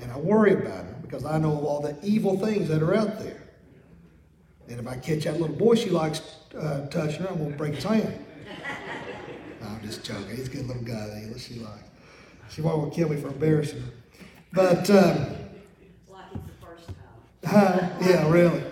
[0.00, 3.20] And I worry about her because I know all the evil things that are out
[3.20, 3.40] there.
[4.68, 6.20] And if I catch that little boy she likes
[6.58, 8.24] uh, touching her, I'm going to break his hand.
[9.60, 10.34] no, I'm just joking.
[10.34, 11.84] He's a good little guy that she likes.
[12.50, 13.90] She won't kill me for embarrassing her.
[14.52, 15.26] But, um,
[16.08, 16.96] like it's the first time.
[17.46, 18.64] Uh, yeah, really.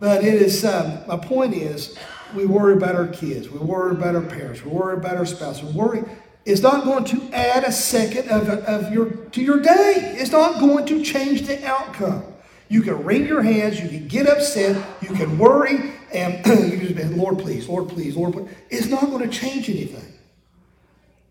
[0.00, 1.96] But it is, um, my point is,
[2.34, 3.48] we worry about our kids.
[3.48, 4.64] We worry about our parents.
[4.64, 5.62] We worry about our spouse.
[5.62, 6.02] We worry.
[6.46, 10.14] It's not going to add a second of, of your, to your day.
[10.16, 12.22] It's not going to change the outcome.
[12.68, 16.94] You can wring your hands, you can get upset, you can worry, and you just
[16.94, 18.48] be, Lord, please, Lord, please, Lord, please.
[18.70, 20.12] It's not going to change anything.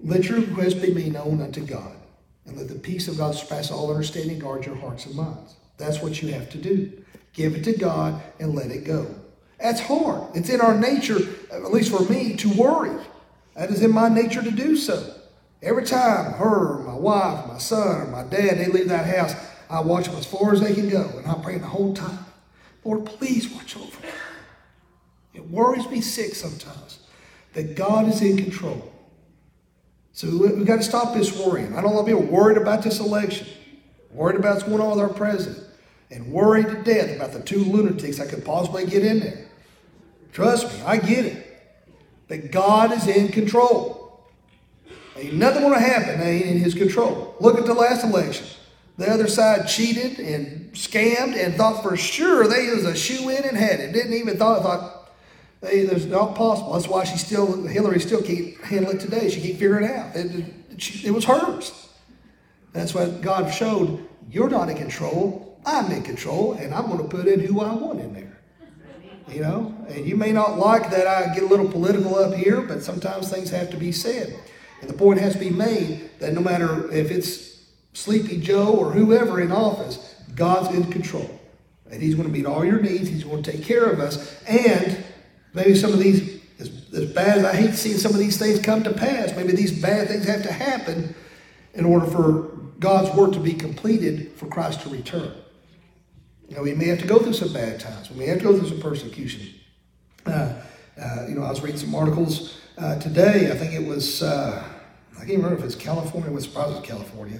[0.01, 1.93] Let your request be made known unto God,
[2.45, 5.55] and let the peace of God surpass all understanding guard your hearts and minds.
[5.77, 6.91] That's what you have to do.
[7.33, 9.13] Give it to God and let it go.
[9.59, 10.35] That's hard.
[10.35, 11.19] It's in our nature,
[11.51, 12.97] at least for me, to worry.
[13.55, 15.13] That is in my nature to do so.
[15.61, 19.35] Every time her, my wife, my son, or my dad, they leave that house,
[19.69, 22.25] I watch them as far as they can go, and I'm praying the whole time.
[22.83, 24.11] Lord, please watch over them.
[25.33, 26.99] It worries me sick sometimes
[27.53, 28.91] that God is in control.
[30.13, 31.75] So we've got to stop this worrying.
[31.75, 33.47] I don't want to be worried about this election,
[34.11, 35.65] worried about what's going on with our president,
[36.11, 39.47] and worried to death about the two lunatics that could possibly get in there.
[40.31, 41.44] Trust me, I get it.
[42.27, 44.25] But God is in control.
[45.15, 47.35] Ain't nothing going to happen that ain't in his control.
[47.39, 48.47] Look at the last election.
[48.97, 53.43] The other side cheated and scammed and thought for sure they was a shoe in
[53.43, 53.91] and had it.
[53.91, 54.95] Didn't even thought thought
[55.61, 56.73] hey, there's not possible.
[56.73, 59.29] That's why she still Hillary still can't handle it today.
[59.29, 60.15] She can't figure it out.
[60.15, 61.89] It, it, it was hers.
[62.73, 64.07] That's what God showed.
[64.29, 65.59] You're not in control.
[65.65, 68.34] I'm in control, and I'm going to put in who I want in there.
[69.27, 72.61] You know, and you may not like that I get a little political up here,
[72.61, 74.39] but sometimes things have to be said.
[74.81, 78.91] And the point has to be made that no matter if it's Sleepy Joe or
[78.91, 81.39] whoever in office, God's in control.
[81.89, 83.09] And He's going to meet all your needs.
[83.09, 84.43] He's going to take care of us.
[84.45, 85.03] And
[85.53, 88.59] maybe some of these, as, as bad as I hate seeing some of these things
[88.59, 91.15] come to pass, maybe these bad things have to happen
[91.73, 95.33] in order for God's work to be completed for Christ to return.
[96.49, 98.11] You know, we may have to go through some bad times.
[98.11, 99.49] We may have to go through some persecution.
[100.25, 100.53] Uh,
[101.01, 103.51] uh, you know, I was reading some articles uh, today.
[103.51, 104.63] I think it was, uh,
[105.15, 106.29] I can't remember if it's California.
[106.29, 107.39] It was California.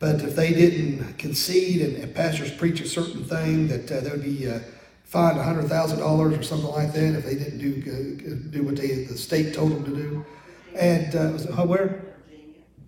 [0.00, 4.10] But if they didn't concede and, and pastors preach a certain thing, that uh, they
[4.10, 4.58] would be uh,
[5.04, 9.54] fined $100,000 or something like that if they didn't do do what they, the state
[9.54, 10.26] told them to do.
[10.74, 12.02] And uh, was it, where?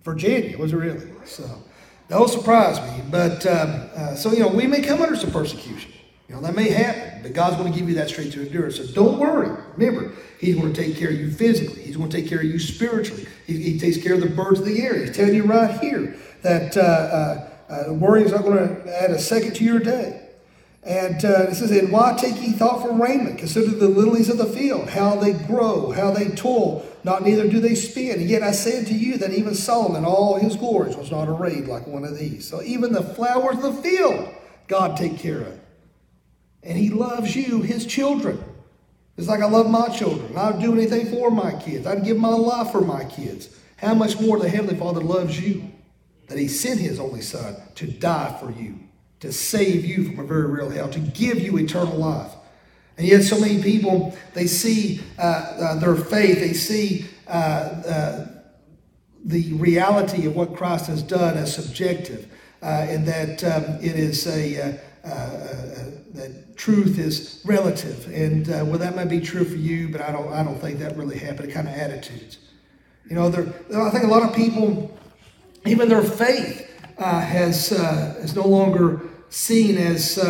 [0.03, 0.57] Virginia.
[0.57, 1.07] Was it really?
[1.23, 1.64] So.
[2.09, 3.03] Don't surprise me.
[3.09, 5.91] But um, uh, so, you know, we may come under some persecution.
[6.27, 8.71] You know, that may happen, but God's going to give you that strength to endure.
[8.71, 9.55] So don't worry.
[9.77, 11.83] Remember, He's going to take care of you physically.
[11.83, 13.27] He's going to take care of you spiritually.
[13.45, 14.99] He, he takes care of the birds of the air.
[14.99, 19.11] He's telling you right here that uh, uh, uh worry is not going to add
[19.11, 20.21] a second to your day.
[20.83, 23.39] And uh, it says, And why take ye thought for raiment?
[23.39, 26.85] Consider the lilies of the field, how they grow, how they toil.
[27.05, 28.19] Not neither do they spin.
[28.19, 31.67] And yet I say unto you that even Solomon, all his glories, was not arrayed
[31.67, 32.49] like one of these.
[32.49, 34.27] So even the flowers of the field,
[34.67, 35.59] God take care of.
[36.63, 38.43] And he loves you, his children.
[39.17, 40.35] It's like I love my children.
[40.35, 41.85] I'd do anything for my kids.
[41.85, 43.55] I'd give my life for my kids.
[43.77, 45.71] How much more the Heavenly Father loves you
[46.27, 48.79] that he sent his only son to die for you
[49.19, 52.31] to save you from a very real hell, to give you eternal life.
[52.97, 58.27] And yet, so many people, they see uh, uh, their faith, they see uh, uh
[59.25, 62.31] the reality of what Christ has done as subjective,
[62.61, 65.07] uh, and that um, it is a, uh,
[66.13, 68.07] that truth is relative.
[68.13, 70.95] And well, that might be true for you, but I don't, I don't think that
[70.95, 71.51] really happened.
[71.51, 72.37] Kind of attitudes.
[73.09, 74.95] You know, there, I think a lot of people,
[75.65, 80.21] even their faith, has is no longer seen as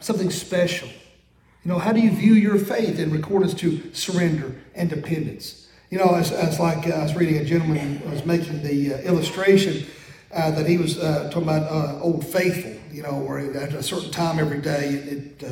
[0.00, 0.90] something special.
[1.64, 5.68] You know, how do you view your faith in accordance to surrender and dependence?
[5.90, 8.98] You know, as, as like uh, I was reading a gentleman was making the uh,
[8.98, 9.86] illustration
[10.32, 12.74] uh, that he was talking about Old Faithful.
[12.92, 15.42] You know, where at a certain time every day it.
[15.42, 15.44] it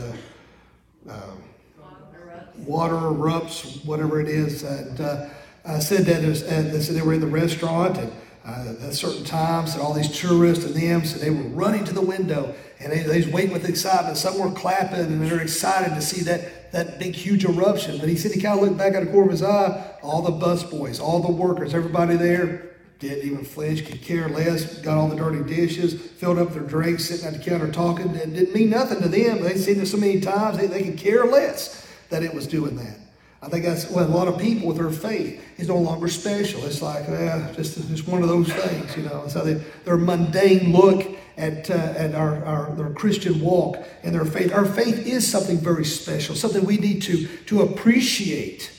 [2.66, 7.14] water erupts, whatever it is, and uh, said that was, and they said they were
[7.14, 8.12] in the restaurant and
[8.44, 11.94] uh, at certain times, and all these tourists and them, so they were running to
[11.94, 14.16] the window and they, they waiting with excitement.
[14.16, 17.98] Some were clapping and they're excited to see that, that big, huge eruption.
[17.98, 20.22] But he said he kind of looked back at the corner of his eye, all
[20.22, 24.96] the bus boys, all the workers, everybody there didn't even flinch, could care less, got
[24.96, 28.14] all the dirty dishes, filled up their drinks, sitting at the counter talking.
[28.14, 29.42] It didn't mean nothing to them.
[29.42, 32.76] They'd seen it so many times, they, they could care less that it was doing
[32.76, 32.98] that.
[33.42, 36.64] I think that's what a lot of people with their faith is no longer special.
[36.64, 39.26] It's like, eh, just, just one of those things, you know.
[39.26, 41.04] So they, their mundane look
[41.36, 44.52] at, uh, at our, our, their Christian walk and their faith.
[44.52, 48.70] Our faith is something very special, something we need to, to appreciate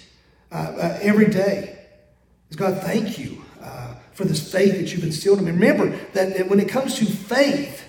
[0.51, 1.79] uh, uh, every day.
[2.55, 5.51] God, thank you uh, for this faith that you've instilled in me.
[5.51, 7.83] Remember that when it comes to faith,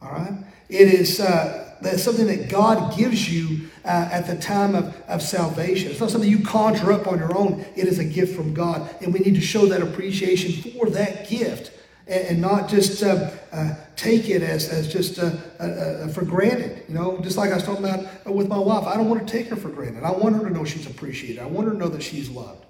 [0.00, 4.74] all right, it is uh, that's something that God gives you uh, at the time
[4.74, 5.90] of, of salvation.
[5.90, 7.64] It's not something you conjure up on your own.
[7.76, 8.88] It is a gift from God.
[9.02, 11.72] And we need to show that appreciation for that gift
[12.06, 16.24] and, and not just uh, uh, take it as, as just uh, uh, uh, for
[16.24, 16.84] granted.
[16.88, 19.32] You know, just like I was talking about with my wife, I don't want to
[19.32, 20.04] take her for granted.
[20.04, 21.40] I want her to know she's appreciated.
[21.40, 22.64] I want her to know that she's loved.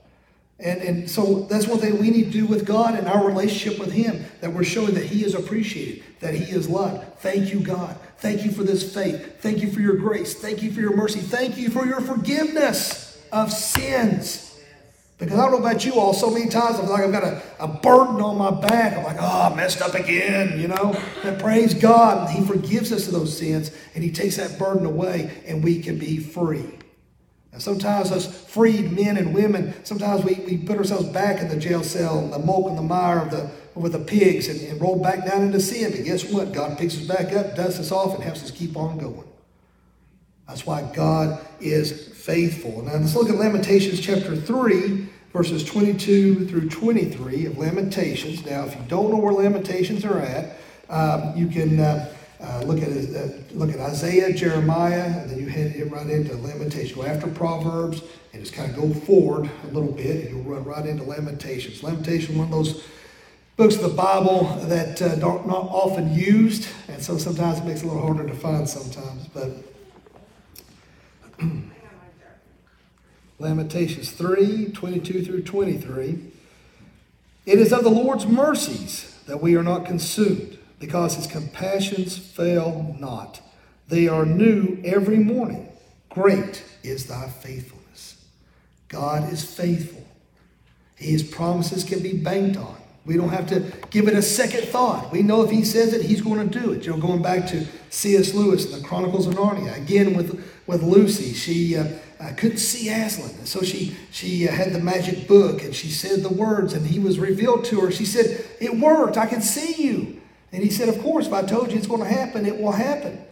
[0.58, 3.78] And, and so that's one thing we need to do with God and our relationship
[3.78, 7.18] with Him, that we're showing that He is appreciated, that He is loved.
[7.18, 7.98] Thank you, God.
[8.18, 9.42] Thank you for this faith.
[9.42, 10.34] Thank you for your grace.
[10.34, 11.20] Thank you for your mercy.
[11.20, 14.45] Thank you for your forgiveness of sins.
[15.18, 17.24] Because I don't know about you all, so many times I feel like I've got
[17.24, 18.98] a, a burden on my back.
[18.98, 21.00] I'm like, oh, I messed up again, you know?
[21.24, 25.30] And praise God, He forgives us of those sins, and He takes that burden away,
[25.46, 26.66] and we can be free.
[27.52, 31.56] And sometimes us freed men and women, sometimes we, we put ourselves back in the
[31.56, 34.80] jail cell, in the muck and the mire of the with the pigs and, and
[34.80, 35.92] roll back down into sin.
[35.92, 36.52] But guess what?
[36.52, 39.28] God picks us back up, dusts us off, and helps us keep on going.
[40.48, 42.82] That's why God is faithful.
[42.82, 48.44] Now let's look at Lamentations chapter 3, verses 22 through 23 of Lamentations.
[48.44, 50.56] Now, if you don't know where Lamentations are at,
[50.88, 55.48] Um, you can uh, uh, look at uh, look at Isaiah, Jeremiah, and then you
[55.48, 57.04] head right into Lamentations.
[57.04, 60.86] After Proverbs and just kind of go forward a little bit, and you'll run right
[60.86, 61.82] into Lamentations.
[61.82, 62.84] Lamentation, one of those
[63.56, 67.86] books of the Bible that uh, not often used, and so sometimes it makes it
[67.86, 69.26] a little harder to find sometimes.
[69.26, 69.50] But
[73.38, 76.18] Lamentations 3, 22 through 23.
[77.44, 82.96] It is of the Lord's mercies that we are not consumed, because his compassions fail
[82.98, 83.40] not.
[83.88, 85.68] They are new every morning.
[86.08, 88.24] Great is thy faithfulness.
[88.88, 90.04] God is faithful.
[90.96, 92.76] His promises can be banked on.
[93.04, 95.12] We don't have to give it a second thought.
[95.12, 96.84] We know if he says it, he's going to do it.
[96.84, 98.34] You know, going back to C.S.
[98.34, 101.86] Lewis and the Chronicles of Narnia, again with, with Lucy, she uh,
[102.18, 103.30] uh, couldn't see Aslan.
[103.38, 106.86] And so she, she uh, had the magic book and she said the words and
[106.86, 107.90] he was revealed to her.
[107.90, 109.16] She said, It worked.
[109.16, 110.20] I can see you.
[110.52, 112.72] And he said, Of course, if I told you it's going to happen, it will
[112.72, 113.22] happen.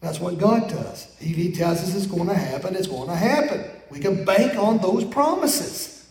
[0.00, 1.06] That's what God does.
[1.20, 3.64] If he tells us it's going to happen, it's going to happen.
[3.90, 6.08] We can bank on those promises.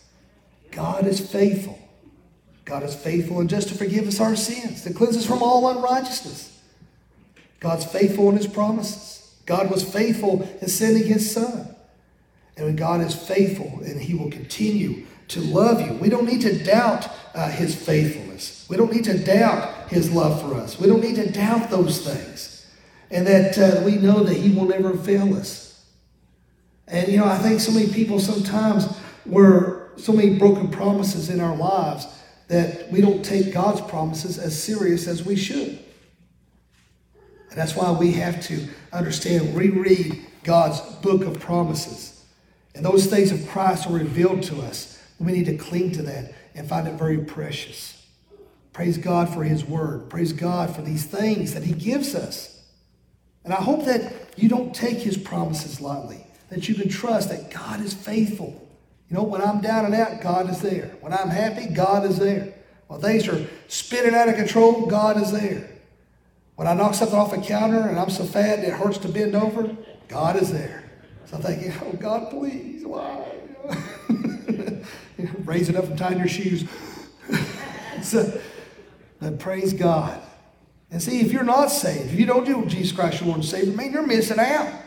[0.70, 1.78] God is faithful.
[2.64, 5.68] God is faithful and just to forgive us our sins, to cleanse us from all
[5.68, 6.60] unrighteousness.
[7.60, 9.36] God's faithful in his promises.
[9.44, 11.71] God was faithful in sending his son.
[12.66, 16.62] And God is faithful and he will continue to love you, we don't need to
[16.62, 18.66] doubt uh, his faithfulness.
[18.68, 20.78] We don't need to doubt his love for us.
[20.78, 22.70] We don't need to doubt those things.
[23.10, 25.84] And that uh, we know that he will never fail us.
[26.86, 28.86] And, you know, I think so many people sometimes
[29.24, 32.06] were so many broken promises in our lives
[32.48, 35.78] that we don't take God's promises as serious as we should.
[37.50, 42.11] And that's why we have to understand, reread God's book of promises.
[42.74, 45.02] And those things of Christ are revealed to us.
[45.18, 48.06] We need to cling to that and find it very precious.
[48.72, 50.08] Praise God for His Word.
[50.08, 52.62] Praise God for these things that He gives us.
[53.44, 57.50] And I hope that you don't take His promises lightly, that you can trust that
[57.50, 58.66] God is faithful.
[59.10, 60.96] You know, when I'm down and out, God is there.
[61.00, 62.54] When I'm happy, God is there.
[62.86, 65.68] When things are spinning out of control, God is there.
[66.56, 69.34] When I knock something off a counter and I'm so fat it hurts to bend
[69.34, 69.76] over,
[70.08, 70.81] God is there.
[71.26, 73.24] So I'm thinking, oh, God, please, why?
[75.44, 76.64] Raising up and tying your shoes.
[78.02, 78.40] so,
[79.20, 80.20] but praise God.
[80.90, 83.48] And see, if you're not saved, if you don't do Jesus Christ your Lord and
[83.48, 84.80] Savior, man, you're missing out.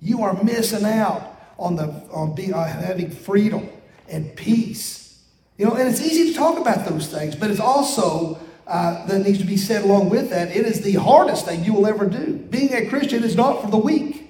[0.00, 3.68] You are missing out on the on being uh, having freedom
[4.08, 5.20] and peace.
[5.56, 9.20] You know, and it's easy to talk about those things, but it's also uh, that
[9.20, 10.54] needs to be said along with that.
[10.54, 12.34] It is the hardest thing you will ever do.
[12.34, 14.27] Being a Christian is not for the weak,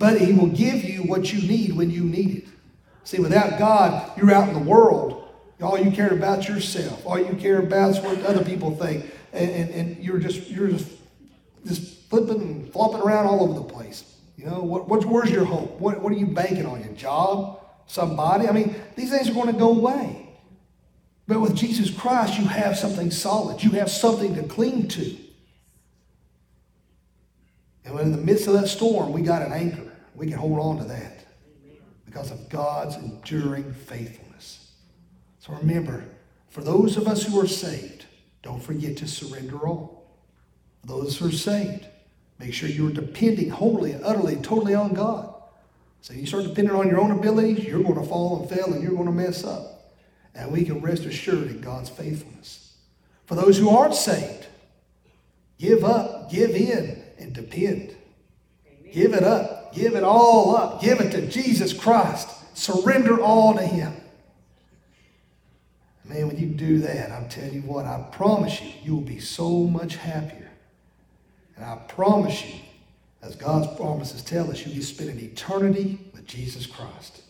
[0.00, 2.48] but He will give you what you need when you need it.
[3.04, 5.28] See, without God, you're out in the world.
[5.62, 7.04] All you care about yourself.
[7.06, 10.68] All you care about is what other people think, and, and, and you're just you're
[10.68, 10.88] just
[11.66, 14.16] just flipping and flopping around all over the place.
[14.38, 15.78] You know, what, what's, where's your hope?
[15.78, 16.82] What, what are you banking on?
[16.82, 17.60] Your job?
[17.86, 18.48] Somebody?
[18.48, 20.30] I mean, these things are going to go away.
[21.26, 23.62] But with Jesus Christ, you have something solid.
[23.62, 25.14] You have something to cling to.
[27.84, 29.89] And when in the midst of that storm, we got an anchor.
[30.20, 31.24] We can hold on to that
[32.04, 34.70] because of God's enduring faithfulness.
[35.40, 36.04] So remember,
[36.48, 38.04] for those of us who are saved,
[38.42, 40.06] don't forget to surrender all.
[40.82, 41.86] For those who are saved,
[42.40, 45.34] Make sure you're depending wholly, utterly, totally on God.
[46.00, 48.82] So you start depending on your own abilities, you're going to fall and fail and
[48.82, 49.92] you're going to mess up.
[50.34, 52.78] And we can rest assured in God's faithfulness.
[53.26, 54.46] For those who aren't saved,
[55.58, 57.94] give up, give in, and depend.
[58.66, 58.92] Amen.
[58.92, 59.59] Give it up.
[59.72, 60.80] Give it all up.
[60.80, 62.28] Give it to Jesus Christ.
[62.56, 63.94] Surrender all to Him.
[66.04, 69.20] Man, when you do that, I'm telling you what, I promise you, you will be
[69.20, 70.50] so much happier
[71.60, 72.54] and I promise you,
[73.20, 77.22] as God's promises tell us, you'll be spending eternity with Jesus Christ.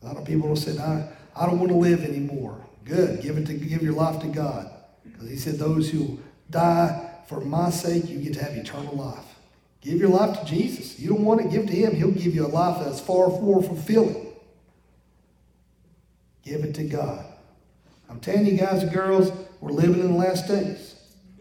[0.00, 2.64] A lot of people will say, I, I don't want to live anymore.
[2.84, 3.20] Good.
[3.20, 4.70] Give it to give your life to God.
[5.04, 9.31] Because he said, those who die for my sake, you get to have eternal life.
[9.82, 10.98] Give your life to Jesus.
[10.98, 13.62] You don't want to give to him, he'll give you a life that's far more
[13.62, 14.28] fulfilling.
[16.42, 17.24] Give it to God.
[18.08, 20.96] I'm telling you guys and girls, we're living in the last days.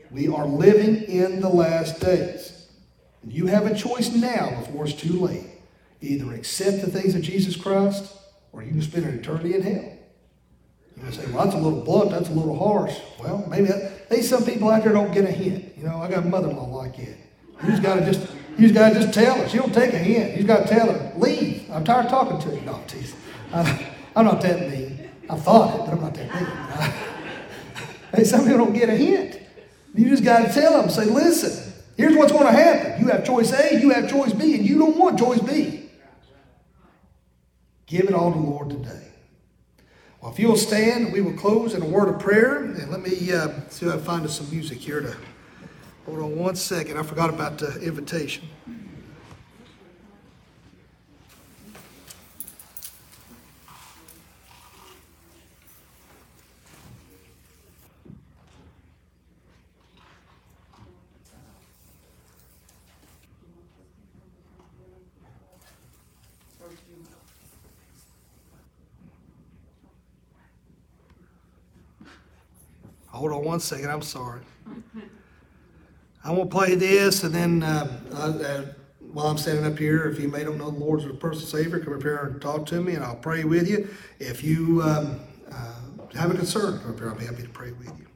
[0.10, 2.68] We are living in the last days.
[3.24, 5.46] And you have a choice now before it's too late.
[6.02, 8.18] Either accept the things of Jesus Christ
[8.52, 9.98] or you can spend an eternity in hell.
[10.98, 12.98] You may say, well, that's a little blunt, that's a little harsh.
[13.20, 15.74] Well, maybe that, maybe some people out there don't get a hint.
[15.78, 17.18] You know, I got a mother-in-law like that.
[17.64, 19.48] You just gotta just you just gotta just tell her.
[19.48, 20.32] She don't take a hint.
[20.32, 21.70] You just gotta tell her, leave.
[21.72, 22.62] I'm tired of talking to you.
[22.62, 23.16] No, geez.
[23.54, 25.10] I, I'm not that mean.
[25.30, 26.94] I thought it, but I'm not that mean.
[28.16, 29.40] hey, some people don't get a hint.
[29.94, 33.02] You just got to tell them, say, listen, here's what's going to happen.
[33.02, 35.90] You have choice A, you have choice B, and you don't want choice B.
[37.86, 39.08] Give it all to the Lord today.
[40.22, 42.58] Well, if you'll stand, we will close in a word of prayer.
[42.58, 45.18] And let me uh, see if I find us some music here to
[46.06, 46.98] hold on one second.
[46.98, 48.48] I forgot about the invitation.
[73.08, 73.92] Hold on one second.
[73.92, 74.42] I'm sorry.
[76.24, 78.66] I'm going to play this, and then uh, uh,
[79.00, 81.48] while I'm standing up here, if you may don't know the Lord as a personal
[81.48, 83.90] Savior, come up here and talk to me, and I'll pray with you.
[84.20, 85.20] If you um,
[85.52, 85.74] uh,
[86.16, 87.10] have a concern, come up here.
[87.10, 88.08] I'll be happy to pray with you.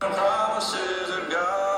[0.00, 1.71] promises of God.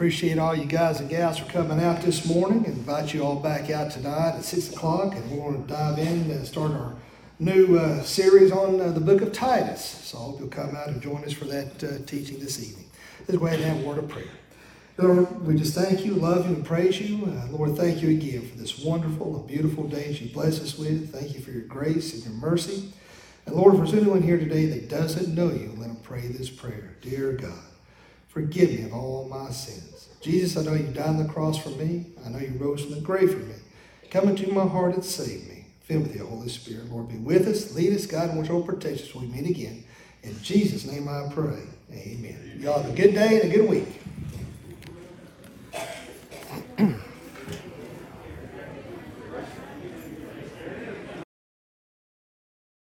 [0.00, 2.64] Appreciate all you guys and gals for coming out this morning.
[2.64, 5.98] and Invite you all back out tonight at six o'clock, and we're going to dive
[5.98, 6.94] in and start our
[7.38, 9.84] new uh, series on uh, the book of Titus.
[9.84, 12.86] So I hope you'll come out and join us for that uh, teaching this evening.
[13.28, 14.24] Let's go ahead and have a word of prayer.
[14.96, 17.26] Lord, we just thank you, love you, and praise you.
[17.26, 20.78] Uh, Lord, thank you again for this wonderful and beautiful day that you bless us
[20.78, 21.12] with.
[21.12, 22.90] Thank you for your grace and your mercy.
[23.44, 26.48] And Lord, if there's anyone here today that doesn't know you, let them pray this
[26.48, 26.96] prayer.
[27.02, 27.69] Dear God,
[28.30, 30.08] Forgive me of all my sins.
[30.20, 32.06] Jesus, I know you died on the cross for me.
[32.24, 33.56] I know you rose from the grave for me.
[34.08, 35.64] Come into my heart and save me.
[35.80, 36.88] Fill with your Holy Spirit.
[36.92, 39.50] Lord, be with us, lead us, God, and watch over protect us when we meet
[39.50, 39.82] again.
[40.22, 41.58] In Jesus' name I pray.
[41.92, 42.60] Amen.
[42.60, 43.99] Y'all have a good day and a good week.